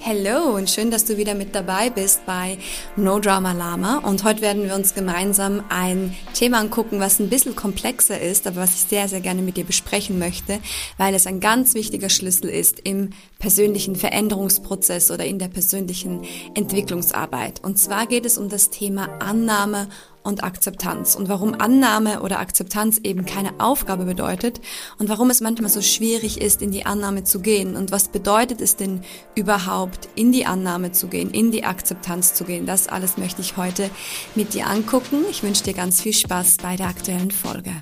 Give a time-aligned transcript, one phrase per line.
[0.00, 2.58] Hello und schön, dass du wieder mit dabei bist bei
[2.94, 3.98] No Drama Lama.
[3.98, 8.56] Und heute werden wir uns gemeinsam ein Thema angucken, was ein bisschen komplexer ist, aber
[8.56, 10.60] was ich sehr, sehr gerne mit dir besprechen möchte,
[10.98, 16.22] weil es ein ganz wichtiger Schlüssel ist im persönlichen Veränderungsprozess oder in der persönlichen
[16.54, 17.62] Entwicklungsarbeit.
[17.64, 19.88] Und zwar geht es um das Thema Annahme
[20.28, 24.60] und Akzeptanz und warum Annahme oder Akzeptanz eben keine Aufgabe bedeutet
[24.98, 28.60] und warum es manchmal so schwierig ist, in die Annahme zu gehen und was bedeutet
[28.60, 29.00] es denn
[29.34, 32.66] überhaupt, in die Annahme zu gehen, in die Akzeptanz zu gehen.
[32.66, 33.90] Das alles möchte ich heute
[34.34, 35.24] mit dir angucken.
[35.30, 37.72] Ich wünsche dir ganz viel Spaß bei der aktuellen Folge.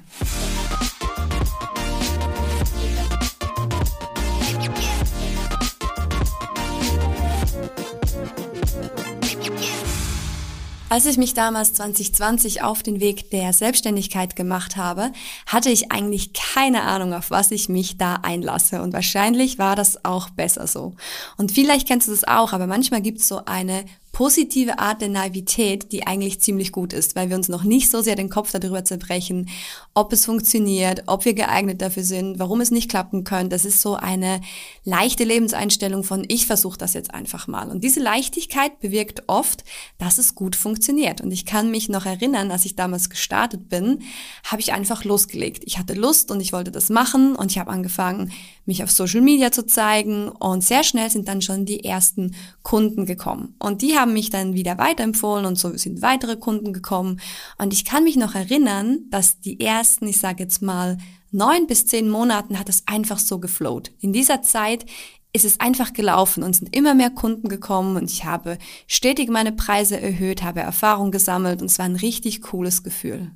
[10.89, 15.11] Als ich mich damals 2020 auf den Weg der Selbstständigkeit gemacht habe,
[15.47, 18.81] hatte ich eigentlich keine Ahnung, auf was ich mich da einlasse.
[18.81, 20.95] Und wahrscheinlich war das auch besser so.
[21.37, 23.85] Und vielleicht kennst du das auch, aber manchmal gibt es so eine
[24.17, 28.01] positive Art der Naivität, die eigentlich ziemlich gut ist, weil wir uns noch nicht so
[28.01, 29.51] sehr den Kopf darüber zerbrechen,
[29.93, 33.51] ob es funktioniert, ob wir geeignet dafür sind, warum es nicht klappen könnte.
[33.51, 34.41] Das ist so eine
[34.85, 37.69] leichte Lebenseinstellung von ich versuche das jetzt einfach mal.
[37.69, 39.65] Und diese Leichtigkeit bewirkt oft,
[39.99, 41.21] dass es gut funktioniert.
[41.21, 43.99] Und ich kann mich noch erinnern, als ich damals gestartet bin,
[44.45, 45.63] habe ich einfach losgelegt.
[45.67, 48.33] Ich hatte Lust und ich wollte das machen und ich habe angefangen,
[48.65, 53.05] mich auf Social Media zu zeigen und sehr schnell sind dann schon die ersten Kunden
[53.05, 53.55] gekommen.
[53.59, 57.21] Und die haben mich dann wieder weiterempfohlen und so sind weitere Kunden gekommen.
[57.59, 60.99] Und ich kann mich noch erinnern, dass die ersten, ich sage jetzt mal,
[61.31, 63.93] neun bis zehn Monaten hat es einfach so geflowt.
[64.01, 64.87] In dieser Zeit
[65.33, 69.53] ist es einfach gelaufen und sind immer mehr Kunden gekommen und ich habe stetig meine
[69.53, 73.33] Preise erhöht, habe Erfahrung gesammelt und es war ein richtig cooles Gefühl.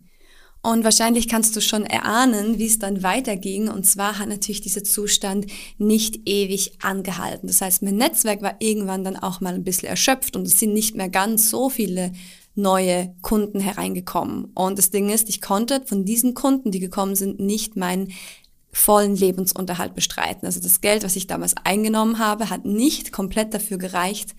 [0.63, 3.69] Und wahrscheinlich kannst du schon erahnen, wie es dann weiterging.
[3.69, 5.47] Und zwar hat natürlich dieser Zustand
[5.79, 7.47] nicht ewig angehalten.
[7.47, 10.75] Das heißt, mein Netzwerk war irgendwann dann auch mal ein bisschen erschöpft und es sind
[10.75, 12.13] nicht mehr ganz so viele
[12.55, 14.47] neue Kunden hereingekommen.
[14.55, 18.13] Und das Ding ist, ich konnte von diesen Kunden, die gekommen sind, nicht meinen
[18.73, 20.47] vollen Lebensunterhalt bestreiten.
[20.47, 24.35] Also das Geld, was ich damals eingenommen habe, hat nicht komplett dafür gereicht,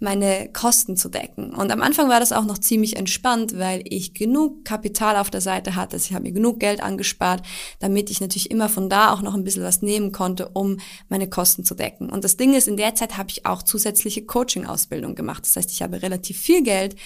[0.00, 1.54] meine Kosten zu decken.
[1.54, 5.40] Und am Anfang war das auch noch ziemlich entspannt, weil ich genug Kapital auf der
[5.40, 5.96] Seite hatte.
[5.96, 7.44] Ich habe mir genug Geld angespart,
[7.78, 10.78] damit ich natürlich immer von da auch noch ein bisschen was nehmen konnte, um
[11.08, 12.10] meine Kosten zu decken.
[12.10, 15.44] Und das Ding ist, in der Zeit habe ich auch zusätzliche Coaching-Ausbildung gemacht.
[15.44, 16.96] Das heißt, ich habe relativ viel Geld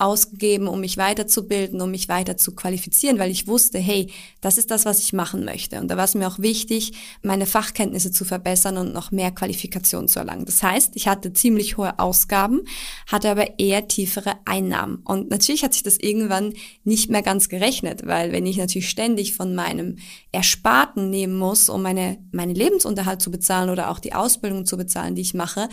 [0.00, 4.70] ausgegeben, um mich weiterzubilden, um mich weiter zu qualifizieren, weil ich wusste, hey, das ist
[4.70, 5.78] das, was ich machen möchte.
[5.80, 10.08] Und da war es mir auch wichtig, meine Fachkenntnisse zu verbessern und noch mehr Qualifikation
[10.08, 10.46] zu erlangen.
[10.46, 12.62] Das heißt, ich hatte ziemlich hohe Ausgaben,
[13.06, 15.02] hatte aber eher tiefere Einnahmen.
[15.04, 19.34] Und natürlich hat sich das irgendwann nicht mehr ganz gerechnet, weil wenn ich natürlich ständig
[19.34, 19.96] von meinem
[20.32, 25.14] Ersparten nehmen muss, um meine, meine Lebensunterhalt zu bezahlen oder auch die Ausbildung zu bezahlen,
[25.14, 25.68] die ich mache,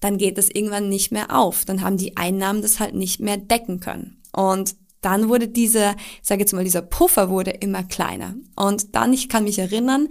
[0.00, 1.64] dann geht das irgendwann nicht mehr auf.
[1.64, 4.20] Dann haben die Einnahmen das halt nicht mehr decken können.
[4.32, 8.34] Und dann wurde dieser, ich sage jetzt mal, dieser Puffer wurde immer kleiner.
[8.56, 10.08] Und dann, ich kann mich erinnern,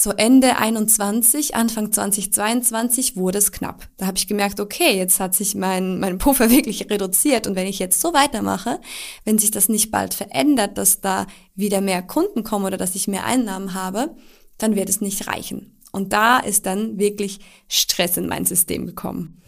[0.00, 3.88] so Ende 21, Anfang 2022 wurde es knapp.
[3.96, 7.66] Da habe ich gemerkt, okay, jetzt hat sich mein, mein Puffer wirklich reduziert und wenn
[7.66, 8.80] ich jetzt so weitermache,
[9.24, 11.26] wenn sich das nicht bald verändert, dass da
[11.56, 14.14] wieder mehr Kunden kommen oder dass ich mehr Einnahmen habe,
[14.56, 15.76] dann wird es nicht reichen.
[15.90, 19.42] Und da ist dann wirklich Stress in mein System gekommen.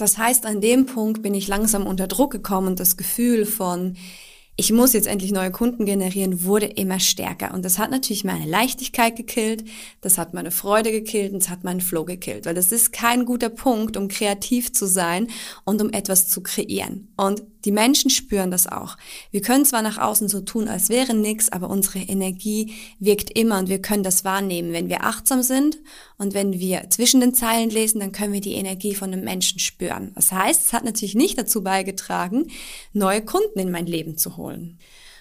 [0.00, 3.96] Das heißt, an dem Punkt bin ich langsam unter Druck gekommen und das Gefühl von,
[4.56, 7.52] ich muss jetzt endlich neue Kunden generieren, wurde immer stärker.
[7.54, 9.64] Und das hat natürlich meine Leichtigkeit gekillt,
[10.00, 12.46] das hat meine Freude gekillt und es hat meinen Flow gekillt.
[12.46, 15.28] Weil das ist kein guter Punkt, um kreativ zu sein
[15.64, 17.12] und um etwas zu kreieren.
[17.16, 18.96] Und die Menschen spüren das auch.
[19.30, 23.58] Wir können zwar nach außen so tun, als wäre nichts, aber unsere Energie wirkt immer
[23.58, 24.72] und wir können das wahrnehmen.
[24.72, 25.78] Wenn wir achtsam sind
[26.18, 29.58] und wenn wir zwischen den Zeilen lesen, dann können wir die Energie von einem Menschen
[29.58, 30.12] spüren.
[30.14, 32.46] Das heißt, es hat natürlich nicht dazu beigetragen,
[32.92, 34.78] neue Kunden in mein Leben zu holen.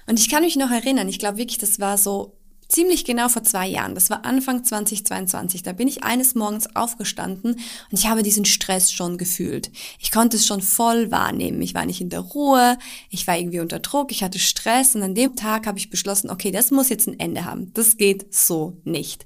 [0.07, 2.38] Und ich kann mich noch erinnern, ich glaube wirklich, das war so
[2.69, 7.53] ziemlich genau vor zwei Jahren, das war Anfang 2022, da bin ich eines Morgens aufgestanden
[7.53, 9.71] und ich habe diesen Stress schon gefühlt.
[9.99, 11.61] Ich konnte es schon voll wahrnehmen.
[11.61, 12.77] Ich war nicht in der Ruhe,
[13.09, 16.29] ich war irgendwie unter Druck, ich hatte Stress und an dem Tag habe ich beschlossen,
[16.29, 17.73] okay, das muss jetzt ein Ende haben.
[17.73, 19.25] Das geht so nicht.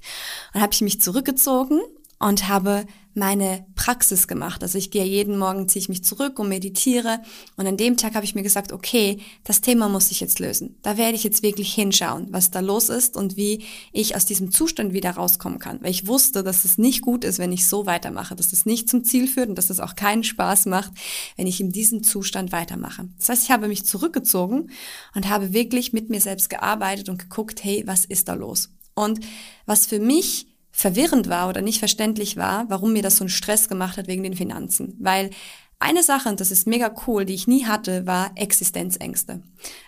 [0.54, 1.80] Und habe ich mich zurückgezogen
[2.24, 4.62] und habe meine Praxis gemacht.
[4.62, 7.20] Also ich gehe jeden Morgen, ziehe ich mich zurück und meditiere.
[7.56, 10.78] Und an dem Tag habe ich mir gesagt, okay, das Thema muss ich jetzt lösen.
[10.80, 13.62] Da werde ich jetzt wirklich hinschauen, was da los ist und wie
[13.92, 15.82] ich aus diesem Zustand wieder rauskommen kann.
[15.82, 18.88] Weil ich wusste, dass es nicht gut ist, wenn ich so weitermache, dass es nicht
[18.88, 20.92] zum Ziel führt und dass es auch keinen Spaß macht,
[21.36, 23.06] wenn ich in diesem Zustand weitermache.
[23.18, 24.70] Das heißt, ich habe mich zurückgezogen
[25.14, 28.70] und habe wirklich mit mir selbst gearbeitet und geguckt, hey, was ist da los?
[28.94, 29.20] Und
[29.66, 33.68] was für mich verwirrend war oder nicht verständlich war, warum mir das so einen Stress
[33.68, 34.96] gemacht hat wegen den Finanzen.
[34.98, 35.30] Weil
[35.78, 39.40] eine Sache, und das ist mega cool, die ich nie hatte, war Existenzängste.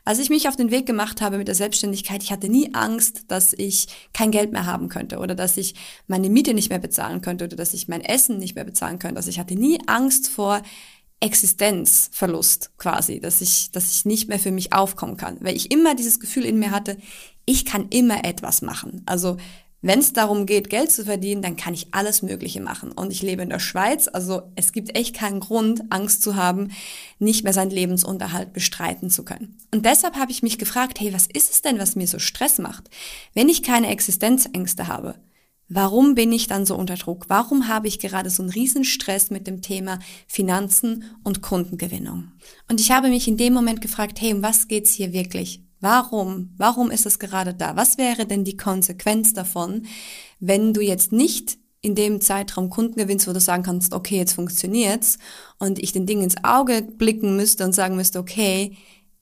[0.04, 3.24] Als ich mich auf den Weg gemacht habe mit der Selbstständigkeit, ich hatte nie Angst,
[3.28, 5.74] dass ich kein Geld mehr haben könnte oder dass ich
[6.06, 9.16] meine Miete nicht mehr bezahlen könnte oder dass ich mein Essen nicht mehr bezahlen könnte.
[9.16, 10.62] Also ich hatte nie Angst vor
[11.18, 15.96] Existenzverlust quasi, dass ich, dass ich nicht mehr für mich aufkommen kann, weil ich immer
[15.96, 16.96] dieses Gefühl in mir hatte,
[17.44, 19.02] ich kann immer etwas machen.
[19.06, 19.36] Also
[19.82, 22.92] wenn es darum geht, Geld zu verdienen, dann kann ich alles Mögliche machen.
[22.92, 26.70] Und ich lebe in der Schweiz, also es gibt echt keinen Grund, Angst zu haben,
[27.18, 29.58] nicht mehr seinen Lebensunterhalt bestreiten zu können.
[29.72, 32.58] Und deshalb habe ich mich gefragt, hey, was ist es denn, was mir so Stress
[32.58, 32.90] macht?
[33.34, 35.16] Wenn ich keine Existenzängste habe,
[35.68, 37.24] Warum bin ich dann so unter Druck?
[37.28, 42.30] Warum habe ich gerade so einen riesen Stress mit dem Thema Finanzen und Kundengewinnung?
[42.68, 45.65] Und ich habe mich in dem Moment gefragt, hey, um was geht's hier wirklich?
[45.80, 46.54] Warum?
[46.56, 47.76] Warum ist es gerade da?
[47.76, 49.86] Was wäre denn die Konsequenz davon,
[50.40, 54.32] wenn du jetzt nicht in dem Zeitraum Kunden gewinnst, wo du sagen kannst, okay, jetzt
[54.32, 55.18] funktioniert's
[55.58, 58.76] und ich den Ding ins Auge blicken müsste und sagen müsste, okay,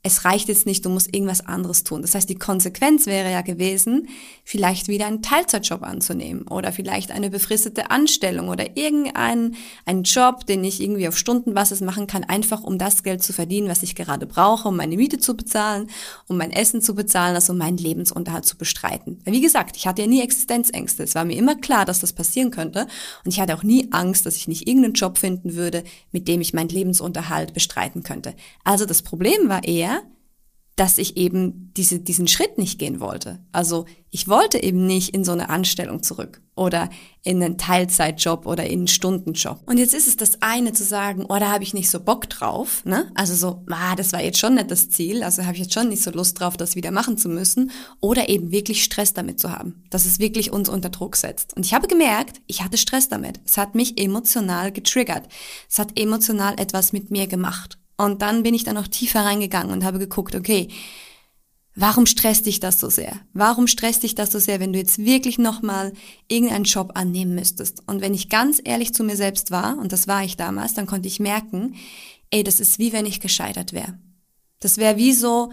[0.07, 2.03] es reicht jetzt nicht, du musst irgendwas anderes tun.
[2.03, 4.07] Das heißt, die Konsequenz wäre ja gewesen,
[4.45, 9.57] vielleicht wieder einen Teilzeitjob anzunehmen oder vielleicht eine befristete Anstellung oder irgendeinen
[9.87, 13.71] einen Job, den ich irgendwie auf Stundenbasis machen kann, einfach um das Geld zu verdienen,
[13.71, 15.89] was ich gerade brauche, um meine Miete zu bezahlen,
[16.29, 19.23] um mein Essen zu bezahlen, also um meinen Lebensunterhalt zu bestreiten.
[19.25, 21.03] Wie gesagt, ich hatte ja nie Existenzängste.
[21.03, 22.87] Es war mir immer klar, dass das passieren könnte
[23.25, 26.43] und ich hatte auch nie Angst, dass ich nicht irgendeinen Job finden würde, mit dem
[26.43, 28.35] ich meinen Lebensunterhalt bestreiten könnte.
[28.65, 29.94] Also das Problem war eher,
[30.77, 33.39] dass ich eben diese, diesen Schritt nicht gehen wollte.
[33.53, 36.89] Also ich wollte eben nicht in so eine Anstellung zurück oder
[37.23, 39.63] in einen Teilzeitjob oder in einen Stundenjob.
[39.67, 42.29] Und jetzt ist es das eine zu sagen, oh, da habe ich nicht so Bock
[42.29, 43.11] drauf, ne?
[43.15, 45.89] Also so, ah, das war jetzt schon nicht das Ziel, also habe ich jetzt schon
[45.89, 47.71] nicht so Lust drauf, das wieder machen zu müssen
[48.01, 51.57] oder eben wirklich Stress damit zu haben, dass es wirklich uns unter Druck setzt.
[51.57, 53.41] Und ich habe gemerkt, ich hatte Stress damit.
[53.45, 55.29] Es hat mich emotional getriggert.
[55.69, 57.79] Es hat emotional etwas mit mir gemacht.
[57.97, 60.69] Und dann bin ich da noch tiefer reingegangen und habe geguckt, okay,
[61.77, 63.21] warum stresst dich das so sehr?
[63.33, 65.93] Warum stresst dich das so sehr, wenn du jetzt wirklich nochmal
[66.29, 67.83] irgendeinen Job annehmen müsstest?
[67.87, 70.87] Und wenn ich ganz ehrlich zu mir selbst war, und das war ich damals, dann
[70.87, 71.75] konnte ich merken,
[72.31, 73.99] ey, das ist wie wenn ich gescheitert wäre.
[74.61, 75.53] Das wäre wie so,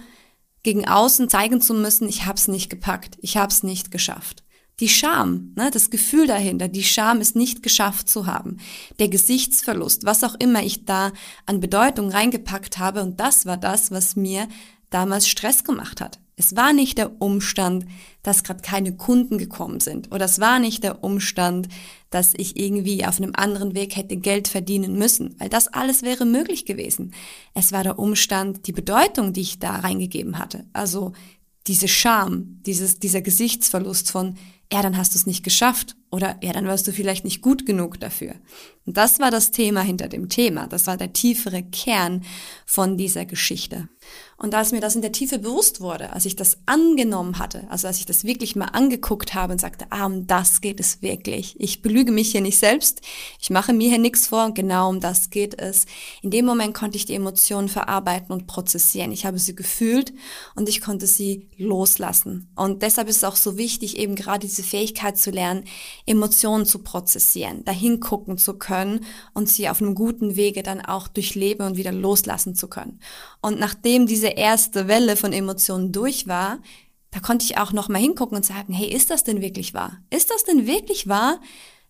[0.63, 4.43] gegen außen zeigen zu müssen, ich hab's nicht gepackt, ich hab's nicht geschafft.
[4.79, 8.57] Die Scham, ne, das Gefühl dahinter, die Scham, es nicht geschafft zu haben,
[8.99, 11.11] der Gesichtsverlust, was auch immer ich da
[11.45, 14.47] an Bedeutung reingepackt habe, und das war das, was mir
[14.89, 16.19] damals Stress gemacht hat.
[16.35, 17.85] Es war nicht der Umstand,
[18.23, 21.67] dass gerade keine Kunden gekommen sind, oder es war nicht der Umstand,
[22.09, 26.25] dass ich irgendwie auf einem anderen Weg hätte Geld verdienen müssen, weil das alles wäre
[26.25, 27.13] möglich gewesen.
[27.53, 31.13] Es war der Umstand, die Bedeutung, die ich da reingegeben hatte, also
[31.67, 34.37] diese Scham, dieses, dieser Gesichtsverlust von
[34.71, 37.65] ja, dann hast du es nicht geschafft oder ja, dann warst du vielleicht nicht gut
[37.65, 38.35] genug dafür.
[38.85, 40.67] Und das war das Thema hinter dem Thema.
[40.67, 42.23] Das war der tiefere Kern
[42.65, 43.87] von dieser Geschichte.
[44.37, 47.87] Und als mir das in der Tiefe bewusst wurde, als ich das angenommen hatte, also
[47.87, 51.55] als ich das wirklich mal angeguckt habe und sagte, ah, um das geht es wirklich.
[51.59, 53.01] Ich belüge mich hier nicht selbst.
[53.39, 55.85] Ich mache mir hier nichts vor und genau um das geht es.
[56.23, 59.11] In dem Moment konnte ich die Emotionen verarbeiten und prozessieren.
[59.11, 60.11] Ich habe sie gefühlt
[60.55, 62.49] und ich konnte sie loslassen.
[62.55, 65.65] Und deshalb ist es auch so wichtig, eben gerade diese Fähigkeit zu lernen,
[66.05, 71.07] Emotionen zu prozessieren, dahin gucken zu können und sie auf einem guten Wege dann auch
[71.07, 72.99] durchleben und wieder loslassen zu können.
[73.41, 76.59] Und nachdem diese erste Welle von Emotionen durch war,
[77.11, 79.97] da konnte ich auch noch mal hingucken und sagen, hey, ist das denn wirklich wahr?
[80.09, 81.39] Ist das denn wirklich wahr,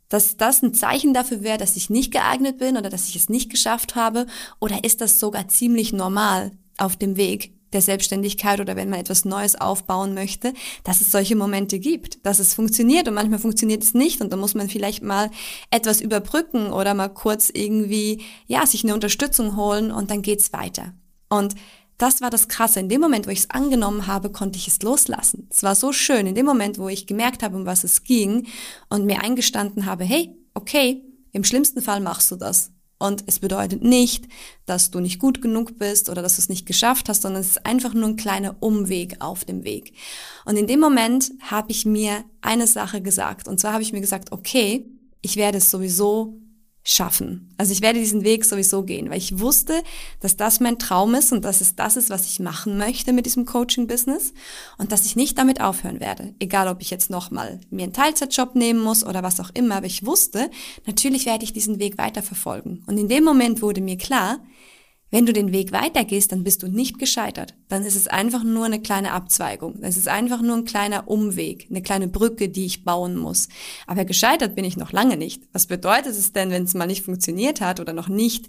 [0.10, 3.30] dass das ein Zeichen dafür wäre, dass ich nicht geeignet bin oder dass ich es
[3.30, 4.26] nicht geschafft habe?
[4.60, 9.26] Oder ist das sogar ziemlich normal auf dem Weg der Selbstständigkeit oder wenn man etwas
[9.26, 13.94] Neues aufbauen möchte, dass es solche Momente gibt, dass es funktioniert und manchmal funktioniert es
[13.94, 15.30] nicht und da muss man vielleicht mal
[15.70, 20.94] etwas überbrücken oder mal kurz irgendwie, ja, sich eine Unterstützung holen und dann geht's weiter.
[21.30, 21.56] Und
[21.98, 22.80] das war das Krasse.
[22.80, 25.48] In dem Moment, wo ich es angenommen habe, konnte ich es loslassen.
[25.52, 26.26] Es war so schön.
[26.26, 28.48] In dem Moment, wo ich gemerkt habe, um was es ging
[28.90, 32.72] und mir eingestanden habe, hey, okay, im schlimmsten Fall machst du das.
[33.02, 34.28] Und es bedeutet nicht,
[34.68, 37.50] dass du nicht gut genug bist oder dass du es nicht geschafft hast, sondern es
[37.50, 39.94] ist einfach nur ein kleiner Umweg auf dem Weg.
[40.46, 43.48] Und in dem Moment habe ich mir eine Sache gesagt.
[43.48, 44.86] Und zwar habe ich mir gesagt, okay,
[45.24, 46.38] ich werde es sowieso
[46.84, 47.54] schaffen.
[47.58, 49.84] Also ich werde diesen Weg sowieso gehen, weil ich wusste,
[50.20, 53.28] dass das mein Traum ist und dass es das ist, was ich machen möchte mit
[53.28, 54.34] diesem Coaching-Business
[54.80, 56.34] und dass ich nicht damit aufhören werde.
[56.40, 59.86] Egal, ob ich jetzt nochmal mir einen Teilzeitjob nehmen muss oder was auch immer, aber
[59.86, 60.50] ich wusste,
[60.88, 62.84] natürlich werde ich diesen Weg weiterverfolgen.
[62.88, 64.40] Und in dem Moment wurde mir klar,
[65.14, 67.54] Wenn du den Weg weitergehst, dann bist du nicht gescheitert.
[67.68, 69.80] Dann ist es einfach nur eine kleine Abzweigung.
[69.82, 73.50] Es ist einfach nur ein kleiner Umweg, eine kleine Brücke, die ich bauen muss.
[73.88, 75.44] Aber gescheitert bin ich noch lange nicht.
[75.52, 78.48] Was bedeutet es denn, wenn es mal nicht funktioniert hat oder noch nicht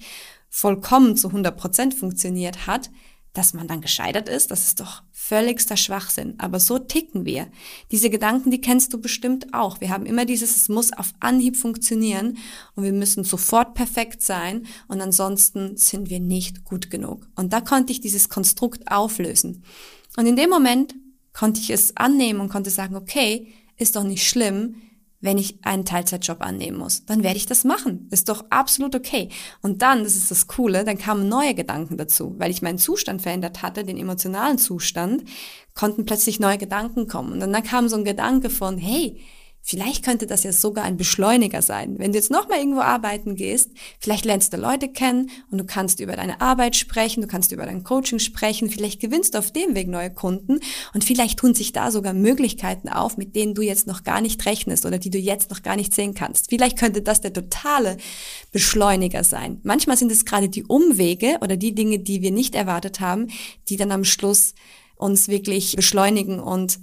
[0.49, 2.90] vollkommen zu 100 Prozent funktioniert hat?
[3.32, 6.34] Dass man dann gescheitert ist, das ist doch völligster Schwachsinn.
[6.38, 7.48] Aber so ticken wir.
[7.90, 9.80] Diese Gedanken, die kennst du bestimmt auch.
[9.80, 12.36] Wir haben immer dieses, es muss auf Anhieb funktionieren
[12.74, 17.26] und wir müssen sofort perfekt sein und ansonsten sind wir nicht gut genug.
[17.34, 19.64] Und da konnte ich dieses Konstrukt auflösen.
[20.16, 20.94] Und in dem Moment
[21.32, 24.76] konnte ich es annehmen und konnte sagen, okay, ist doch nicht schlimm,
[25.23, 27.07] wenn ich einen Teilzeitjob annehmen muss.
[27.07, 28.09] Dann werde ich das machen.
[28.11, 29.31] Ist doch absolut okay.
[29.62, 32.35] Und dann, das ist das Coole, dann kamen neue Gedanken dazu.
[32.38, 35.25] Weil ich meinen Zustand verändert hatte, den emotionalen Zustand,
[35.75, 37.41] konnten plötzlich neue Gedanken kommen.
[37.41, 39.19] Und dann kam so ein Gedanke von, hey,
[39.64, 41.97] Vielleicht könnte das ja sogar ein Beschleuniger sein.
[41.99, 46.00] Wenn du jetzt nochmal irgendwo arbeiten gehst, vielleicht lernst du Leute kennen und du kannst
[46.00, 49.76] über deine Arbeit sprechen, du kannst über dein Coaching sprechen, vielleicht gewinnst du auf dem
[49.76, 50.59] Weg neue Kunden
[50.95, 54.45] und vielleicht tun sich da sogar Möglichkeiten auf, mit denen du jetzt noch gar nicht
[54.47, 56.50] rechnest oder die du jetzt noch gar nicht sehen kannst.
[56.50, 57.99] Vielleicht könnte das der totale
[58.50, 59.61] Beschleuniger sein.
[59.62, 63.28] Manchmal sind es gerade die Umwege oder die Dinge, die wir nicht erwartet haben,
[63.69, 64.54] die dann am Schluss
[64.97, 66.81] uns wirklich beschleunigen und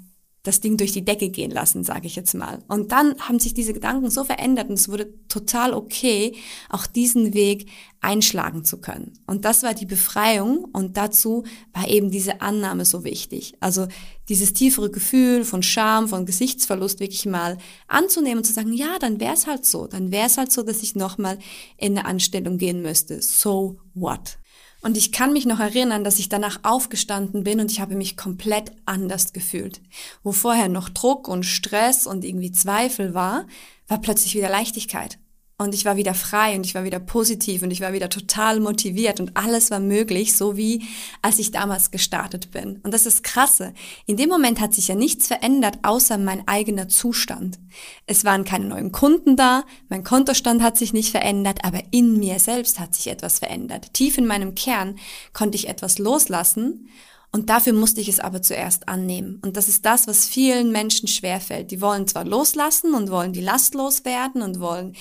[0.49, 2.63] das Ding durch die Decke gehen lassen, sage ich jetzt mal.
[2.67, 6.35] Und dann haben sich diese Gedanken so verändert und es wurde total okay,
[6.69, 7.69] auch diesen Weg
[8.01, 9.13] einschlagen zu können.
[9.27, 13.53] Und das war die Befreiung und dazu war eben diese Annahme so wichtig.
[13.59, 13.87] Also
[14.27, 19.19] dieses tiefere Gefühl von Scham, von Gesichtsverlust wirklich mal anzunehmen und zu sagen, ja, dann
[19.19, 21.37] wäre es halt so, dann wäre es halt so, dass ich nochmal
[21.77, 23.21] in eine Anstellung gehen müsste.
[23.21, 24.39] So what?
[24.81, 28.15] Und ich kann mich noch erinnern, dass ich danach aufgestanden bin und ich habe mich
[28.15, 29.81] komplett anders gefühlt.
[30.24, 33.45] Wo vorher noch Druck und Stress und irgendwie Zweifel war,
[33.88, 35.19] war plötzlich wieder Leichtigkeit.
[35.61, 38.61] Und ich war wieder frei und ich war wieder positiv und ich war wieder total
[38.61, 40.85] motiviert und alles war möglich, so wie
[41.21, 42.79] als ich damals gestartet bin.
[42.83, 43.73] Und das ist krasse.
[44.05, 47.59] In dem Moment hat sich ja nichts verändert, außer mein eigener Zustand.
[48.05, 52.39] Es waren keine neuen Kunden da, mein Kontostand hat sich nicht verändert, aber in mir
[52.39, 53.93] selbst hat sich etwas verändert.
[53.93, 54.97] Tief in meinem Kern
[55.33, 56.87] konnte ich etwas loslassen
[57.31, 59.39] und dafür musste ich es aber zuerst annehmen.
[59.43, 61.69] Und das ist das, was vielen Menschen schwerfällt.
[61.69, 64.95] Die wollen zwar loslassen und wollen die Last loswerden und wollen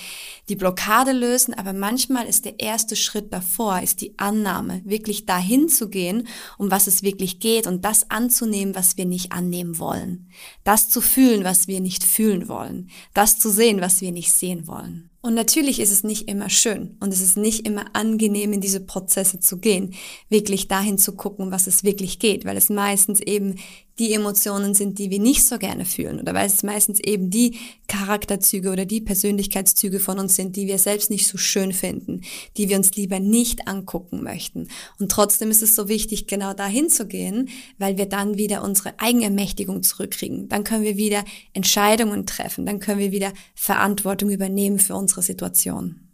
[0.47, 5.69] die Blockade lösen, aber manchmal ist der erste Schritt davor, ist die Annahme, wirklich dahin
[5.69, 6.27] zu gehen,
[6.59, 10.29] um was es wirklich geht und das anzunehmen, was wir nicht annehmen wollen.
[10.63, 12.91] Das zu fühlen, was wir nicht fühlen wollen.
[13.15, 15.08] Das zu sehen, was wir nicht sehen wollen.
[15.21, 18.79] Und natürlich ist es nicht immer schön und es ist nicht immer angenehm, in diese
[18.79, 19.93] Prozesse zu gehen,
[20.29, 23.55] wirklich dahin zu gucken, was es wirklich geht, weil es meistens eben
[23.99, 27.57] die Emotionen sind, die wir nicht so gerne fühlen oder weil es meistens eben die
[27.87, 32.21] Charakterzüge oder die Persönlichkeitszüge von uns sind, die wir selbst nicht so schön finden,
[32.55, 34.69] die wir uns lieber nicht angucken möchten.
[34.99, 38.97] Und trotzdem ist es so wichtig, genau dahin zu gehen, weil wir dann wieder unsere
[38.99, 40.47] Eigenermächtigung zurückkriegen.
[40.47, 46.07] Dann können wir wieder Entscheidungen treffen, dann können wir wieder Verantwortung übernehmen für unsere Situation.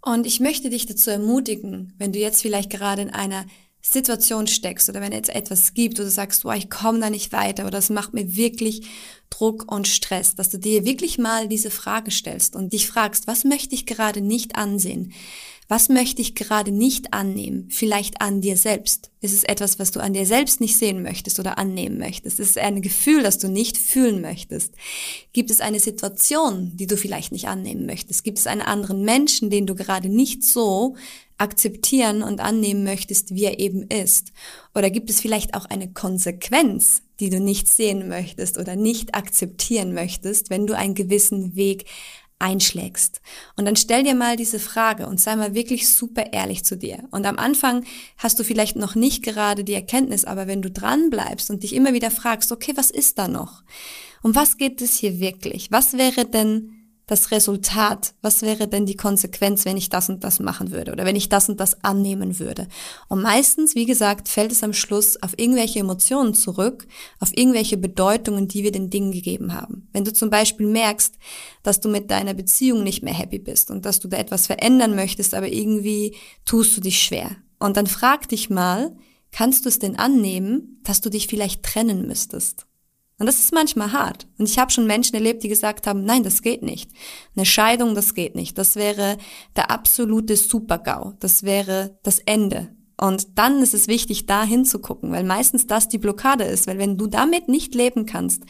[0.00, 3.44] Und ich möchte dich dazu ermutigen, wenn du jetzt vielleicht gerade in einer
[3.92, 7.66] Situation steckst oder wenn es etwas gibt, du sagst, boah, ich komme da nicht weiter
[7.66, 8.86] oder es macht mir wirklich
[9.30, 13.44] Druck und Stress, dass du dir wirklich mal diese Frage stellst und dich fragst, was
[13.44, 15.12] möchte ich gerade nicht ansehen?
[15.68, 17.66] Was möchte ich gerade nicht annehmen?
[17.70, 19.10] Vielleicht an dir selbst.
[19.20, 22.38] Ist es etwas, was du an dir selbst nicht sehen möchtest oder annehmen möchtest?
[22.38, 24.74] Ist es ein Gefühl, das du nicht fühlen möchtest?
[25.32, 28.22] Gibt es eine Situation, die du vielleicht nicht annehmen möchtest?
[28.22, 30.94] Gibt es einen anderen Menschen, den du gerade nicht so
[31.38, 34.32] akzeptieren und annehmen möchtest, wie er eben ist?
[34.74, 39.94] Oder gibt es vielleicht auch eine Konsequenz, die du nicht sehen möchtest oder nicht akzeptieren
[39.94, 41.86] möchtest, wenn du einen gewissen Weg
[42.38, 43.22] einschlägst.
[43.56, 47.04] Und dann stell dir mal diese Frage und sei mal wirklich super ehrlich zu dir.
[47.10, 47.84] Und am Anfang
[48.18, 51.74] hast du vielleicht noch nicht gerade die Erkenntnis, aber wenn du dran bleibst und dich
[51.74, 53.62] immer wieder fragst, okay, was ist da noch?
[54.22, 55.70] Um was geht es hier wirklich?
[55.70, 56.75] Was wäre denn
[57.06, 61.04] das Resultat, was wäre denn die Konsequenz, wenn ich das und das machen würde oder
[61.04, 62.66] wenn ich das und das annehmen würde.
[63.08, 66.88] Und meistens, wie gesagt, fällt es am Schluss auf irgendwelche Emotionen zurück,
[67.20, 69.88] auf irgendwelche Bedeutungen, die wir den Dingen gegeben haben.
[69.92, 71.14] Wenn du zum Beispiel merkst,
[71.62, 74.96] dass du mit deiner Beziehung nicht mehr happy bist und dass du da etwas verändern
[74.96, 77.36] möchtest, aber irgendwie tust du dich schwer.
[77.60, 78.96] Und dann frag dich mal,
[79.30, 82.65] kannst du es denn annehmen, dass du dich vielleicht trennen müsstest?
[83.18, 84.26] Und das ist manchmal hart.
[84.38, 86.90] Und ich habe schon Menschen erlebt, die gesagt haben, nein, das geht nicht.
[87.34, 88.58] Eine Scheidung, das geht nicht.
[88.58, 89.16] Das wäre
[89.56, 91.14] der absolute Supergau.
[91.20, 92.76] Das wäre das Ende.
[92.98, 96.66] Und dann ist es wichtig, da hinzugucken, weil meistens das die Blockade ist.
[96.66, 98.44] Weil wenn du damit nicht leben kannst,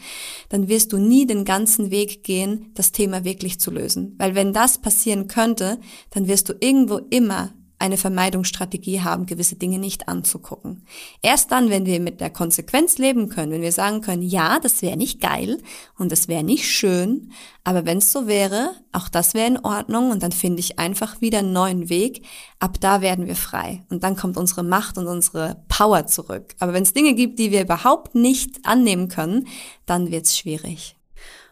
[0.49, 4.15] dann wirst du nie den ganzen Weg gehen, das Thema wirklich zu lösen.
[4.17, 5.79] Weil wenn das passieren könnte,
[6.11, 10.83] dann wirst du irgendwo immer eine Vermeidungsstrategie haben, gewisse Dinge nicht anzugucken.
[11.21, 14.81] Erst dann, wenn wir mit der Konsequenz leben können, wenn wir sagen können, ja, das
[14.81, 15.59] wäre nicht geil
[15.97, 17.31] und das wäre nicht schön,
[17.63, 21.21] aber wenn es so wäre, auch das wäre in Ordnung und dann finde ich einfach
[21.21, 22.25] wieder einen neuen Weg,
[22.59, 26.55] ab da werden wir frei und dann kommt unsere Macht und unsere Power zurück.
[26.59, 29.47] Aber wenn es Dinge gibt, die wir überhaupt nicht annehmen können,
[29.85, 30.96] dann wird es schwierig.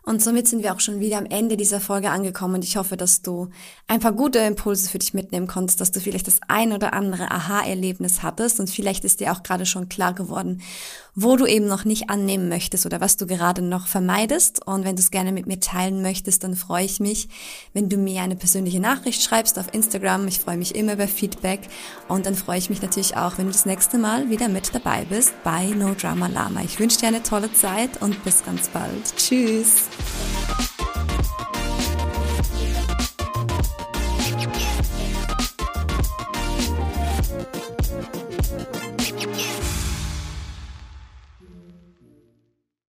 [0.05, 2.55] Und somit sind wir auch schon wieder am Ende dieser Folge angekommen.
[2.55, 3.49] Und ich hoffe, dass du
[3.87, 7.31] ein paar gute Impulse für dich mitnehmen konntest, dass du vielleicht das ein oder andere
[7.31, 8.59] Aha-Erlebnis hattest.
[8.59, 10.61] Und vielleicht ist dir auch gerade schon klar geworden,
[11.15, 14.65] wo du eben noch nicht annehmen möchtest oder was du gerade noch vermeidest.
[14.67, 17.29] Und wenn du es gerne mit mir teilen möchtest, dann freue ich mich,
[17.73, 20.27] wenn du mir eine persönliche Nachricht schreibst auf Instagram.
[20.27, 21.61] Ich freue mich immer über Feedback
[22.09, 25.05] und dann freue ich mich natürlich auch, wenn du das nächste Mal wieder mit dabei
[25.05, 26.61] bist bei No Drama Lama.
[26.63, 29.15] Ich wünsche dir eine tolle Zeit und bis ganz bald.
[29.15, 29.85] Tschüss.